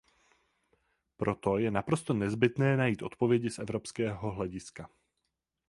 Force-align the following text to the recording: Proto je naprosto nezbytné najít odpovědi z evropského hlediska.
Proto 1.21 1.57
je 1.61 1.71
naprosto 1.71 2.13
nezbytné 2.13 2.77
najít 2.77 3.01
odpovědi 3.01 3.49
z 3.49 3.59
evropského 3.59 4.31
hlediska. 4.31 4.89